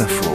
Info. 0.00 0.32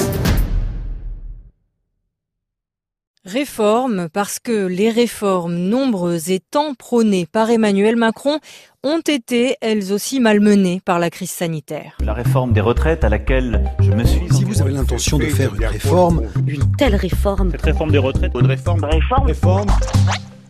Réforme 3.26 4.08
parce 4.13 4.39
que 4.39 4.68
les 4.68 4.89
réformes 4.89 5.55
nombreuses 5.55 6.29
et 6.29 6.39
tant 6.39 6.74
prônées 6.76 7.26
par 7.26 7.50
Emmanuel 7.50 7.98
Macron 7.98 8.40
ont 8.84 9.00
été 9.00 9.58
elles 9.60 9.92
aussi 9.92 10.22
malmenées 10.22 10.82
par 10.86 11.00
la 11.00 11.10
crise 11.10 11.32
sanitaire. 11.32 11.98
La 12.00 12.14
réforme 12.14 12.54
des 12.54 12.62
retraites 12.62 13.04
à 13.04 13.10
laquelle 13.10 13.69
je 13.81 13.92
me 13.92 14.06
suis... 14.06 14.29
Si 14.31 14.46
vous 14.46 14.62
avez 14.62 14.72
l'intention 14.72 15.17
de 15.17 15.26
faire 15.26 15.53
une 15.53 15.65
réforme, 15.65 16.23
une 16.47 16.75
telle 16.77 16.95
réforme, 16.95 17.51
cette 17.51 17.63
réforme 17.63 17.91
des 17.91 17.97
retraites, 17.97 18.31
une 18.35 18.45
réforme, 18.45 18.85
réforme, 18.85 19.25
réforme 19.25 19.67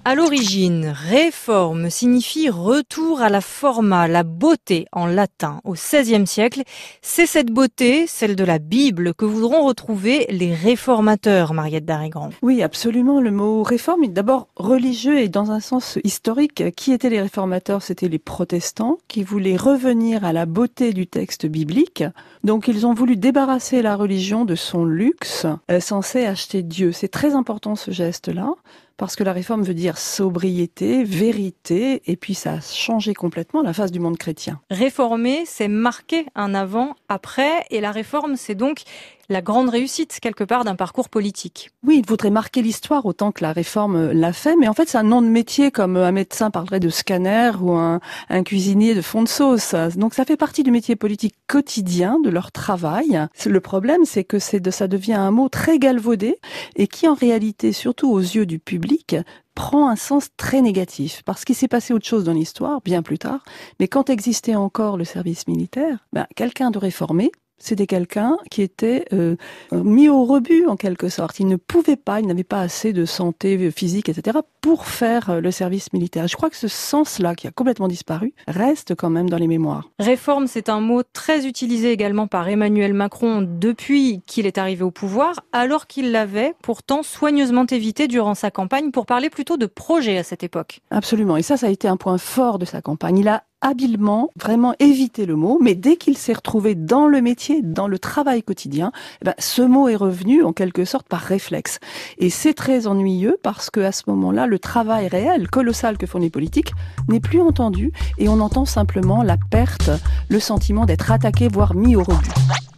à 0.09 0.15
l'origine, 0.15 0.91
réforme 1.07 1.91
signifie 1.91 2.49
retour 2.49 3.21
à 3.21 3.29
la 3.29 3.41
forma, 3.41 4.07
la 4.07 4.23
beauté 4.23 4.87
en 4.91 5.05
latin 5.05 5.61
au 5.63 5.73
XVIe 5.73 6.25
siècle. 6.25 6.63
C'est 7.03 7.27
cette 7.27 7.51
beauté, 7.51 8.07
celle 8.07 8.35
de 8.35 8.43
la 8.43 8.57
Bible, 8.57 9.13
que 9.13 9.25
voudront 9.25 9.67
retrouver 9.67 10.25
les 10.31 10.51
réformateurs, 10.51 11.53
Mariette 11.53 11.85
Darrigrand. 11.85 12.31
Oui, 12.41 12.63
absolument. 12.63 13.21
Le 13.21 13.29
mot 13.29 13.61
réforme 13.61 14.03
est 14.03 14.07
d'abord 14.07 14.47
religieux 14.55 15.19
et 15.19 15.29
dans 15.29 15.51
un 15.51 15.59
sens 15.59 15.99
historique. 16.03 16.63
Qui 16.75 16.91
étaient 16.91 17.11
les 17.11 17.21
réformateurs? 17.21 17.83
C'étaient 17.83 18.09
les 18.09 18.17
protestants 18.17 18.97
qui 19.07 19.21
voulaient 19.21 19.57
revenir 19.57 20.25
à 20.25 20.33
la 20.33 20.47
beauté 20.47 20.91
du 20.91 21.05
texte 21.05 21.45
biblique. 21.45 22.03
Donc 22.43 22.67
ils 22.67 22.87
ont 22.87 22.95
voulu 22.95 23.15
débarrasser 23.15 23.83
la 23.83 23.95
religion 23.95 24.43
de 24.43 24.55
son 24.55 24.85
luxe 24.85 25.45
euh, 25.69 25.79
censé 25.79 26.25
acheter 26.25 26.63
Dieu. 26.63 26.93
C'est 26.93 27.09
très 27.09 27.35
important 27.35 27.75
ce 27.75 27.91
geste-là 27.91 28.55
parce 28.99 29.15
que 29.15 29.23
la 29.23 29.31
réforme 29.31 29.63
veut 29.63 29.73
dire 29.73 29.97
sobriété, 29.97 31.05
vérité, 31.05 32.01
et 32.05 32.17
puis 32.17 32.33
ça 32.33 32.55
a 32.55 32.59
changé 32.61 33.13
complètement 33.13 33.61
la 33.61 33.71
face 33.71 33.91
du 33.91 33.99
monde 33.99 34.17
chrétien. 34.17 34.59
Réformer, 34.69 35.43
c'est 35.45 35.69
marquer 35.69 36.25
un 36.35 36.53
avant, 36.53 36.95
après, 37.07 37.65
et 37.71 37.79
la 37.79 37.91
réforme, 37.91 38.35
c'est 38.35 38.55
donc 38.55 38.81
la 39.29 39.41
grande 39.41 39.69
réussite 39.69 40.19
quelque 40.19 40.43
part 40.43 40.65
d'un 40.65 40.75
parcours 40.75 41.07
politique. 41.07 41.69
Oui, 41.85 41.99
il 41.99 42.05
voudrait 42.07 42.31
marquer 42.31 42.61
l'histoire 42.61 43.05
autant 43.05 43.31
que 43.31 43.43
la 43.43 43.53
réforme 43.53 44.11
l'a 44.11 44.33
fait, 44.33 44.55
mais 44.55 44.67
en 44.67 44.73
fait 44.73 44.89
c'est 44.89 44.97
un 44.97 45.03
nom 45.03 45.21
de 45.21 45.27
métier 45.27 45.71
comme 45.71 45.97
un 45.97 46.11
médecin 46.11 46.49
parlerait 46.49 46.79
de 46.79 46.89
scanner 46.89 47.51
ou 47.61 47.71
un, 47.73 47.99
cuisinier 48.43 48.95
de 48.95 49.01
fond 49.01 49.23
de 49.23 49.27
sauce. 49.27 49.75
Donc 49.95 50.13
ça 50.13 50.25
fait 50.25 50.37
partie 50.37 50.63
du 50.63 50.71
métier 50.71 50.95
politique 50.95 51.35
quotidien, 51.47 52.19
de 52.19 52.29
leur 52.29 52.51
travail. 52.51 53.27
Le 53.45 53.59
problème 53.59 54.05
c'est 54.05 54.23
que 54.23 54.39
c'est 54.39 54.59
ça 54.71 54.87
devient 54.87 55.13
un 55.13 55.31
mot 55.31 55.49
très 55.49 55.79
galvaudé 55.79 56.39
et 56.75 56.87
qui 56.87 57.07
en 57.07 57.13
réalité, 57.13 57.71
surtout 57.71 58.11
aux 58.11 58.19
yeux 58.19 58.45
du 58.45 58.59
public, 58.59 59.15
prend 59.55 59.89
un 59.89 59.95
sens 59.95 60.29
très 60.37 60.61
négatif 60.61 61.21
parce 61.25 61.45
qu'il 61.45 61.55
s'est 61.55 61.67
passé 61.67 61.93
autre 61.93 62.05
chose 62.05 62.23
dans 62.23 62.33
l'histoire 62.33 62.81
bien 62.81 63.01
plus 63.01 63.19
tard. 63.19 63.43
Mais 63.79 63.87
quand 63.87 64.09
existait 64.09 64.55
encore 64.55 64.97
le 64.97 65.05
service 65.05 65.47
militaire, 65.47 66.07
ben, 66.13 66.25
quelqu'un 66.35 66.71
de 66.71 66.77
réformé 66.77 67.31
c'était 67.59 67.87
quelqu'un 67.87 68.37
qui 68.49 68.61
était 68.61 69.05
euh, 69.13 69.35
mis 69.71 70.09
au 70.09 70.25
rebut 70.25 70.65
en 70.67 70.75
quelque 70.75 71.09
sorte. 71.09 71.39
Il 71.39 71.47
ne 71.47 71.55
pouvait 71.55 71.95
pas, 71.95 72.19
il 72.19 72.27
n'avait 72.27 72.43
pas 72.43 72.61
assez 72.61 72.93
de 72.93 73.05
santé 73.05 73.71
physique, 73.71 74.09
etc., 74.09 74.39
pour 74.61 74.85
faire 74.85 75.29
euh, 75.29 75.41
le 75.41 75.51
service 75.51 75.93
militaire. 75.93 76.27
Je 76.27 76.35
crois 76.35 76.49
que 76.49 76.55
ce 76.55 76.67
sens-là, 76.67 77.35
qui 77.35 77.47
a 77.47 77.51
complètement 77.51 77.87
disparu, 77.87 78.33
reste 78.47 78.95
quand 78.95 79.09
même 79.09 79.29
dans 79.29 79.37
les 79.37 79.47
mémoires. 79.47 79.89
Réforme, 79.99 80.47
c'est 80.47 80.69
un 80.69 80.81
mot 80.81 81.03
très 81.03 81.45
utilisé 81.45 81.91
également 81.91 82.27
par 82.27 82.47
Emmanuel 82.47 82.93
Macron 82.93 83.41
depuis 83.41 84.21
qu'il 84.25 84.45
est 84.45 84.57
arrivé 84.57 84.83
au 84.83 84.91
pouvoir, 84.91 85.39
alors 85.51 85.87
qu'il 85.87 86.11
l'avait 86.11 86.53
pourtant 86.61 87.03
soigneusement 87.03 87.65
évité 87.65 88.07
durant 88.07 88.35
sa 88.35 88.51
campagne 88.51 88.91
pour 88.91 89.05
parler 89.05 89.29
plutôt 89.29 89.57
de 89.57 89.65
projet 89.65 90.17
à 90.17 90.23
cette 90.23 90.43
époque. 90.43 90.81
Absolument. 90.91 91.37
Et 91.37 91.41
ça, 91.41 91.57
ça 91.57 91.67
a 91.67 91.69
été 91.69 91.87
un 91.87 91.97
point 91.97 92.17
fort 92.17 92.59
de 92.59 92.65
sa 92.65 92.81
campagne. 92.81 93.17
Il 93.17 93.27
a 93.27 93.43
habilement 93.61 94.31
vraiment 94.39 94.73
éviter 94.79 95.25
le 95.25 95.35
mot, 95.35 95.59
mais 95.61 95.75
dès 95.75 95.97
qu'il 95.97 96.17
s'est 96.17 96.33
retrouvé 96.33 96.75
dans 96.75 97.07
le 97.07 97.21
métier, 97.21 97.61
dans 97.61 97.87
le 97.87 97.99
travail 97.99 98.43
quotidien, 98.43 98.91
eh 99.21 99.25
ben, 99.25 99.33
ce 99.37 99.61
mot 99.61 99.87
est 99.89 99.95
revenu 99.95 100.43
en 100.43 100.53
quelque 100.53 100.85
sorte 100.85 101.07
par 101.07 101.21
réflexe. 101.21 101.79
Et 102.17 102.29
c'est 102.29 102.53
très 102.53 102.87
ennuyeux 102.87 103.37
parce 103.43 103.69
que 103.69 103.79
à 103.81 103.91
ce 103.91 104.03
moment-là, 104.07 104.47
le 104.47 104.59
travail 104.59 105.07
réel, 105.07 105.49
colossal 105.49 105.97
que 105.97 106.05
font 106.05 106.19
les 106.19 106.29
politiques, 106.29 106.73
n'est 107.07 107.19
plus 107.19 107.41
entendu 107.41 107.91
et 108.17 108.29
on 108.29 108.39
entend 108.39 108.65
simplement 108.65 109.23
la 109.23 109.37
perte, 109.51 109.89
le 110.29 110.39
sentiment 110.39 110.85
d'être 110.85 111.11
attaqué, 111.11 111.47
voire 111.47 111.75
mis 111.75 111.95
au 111.95 112.03
rebut. 112.03 112.68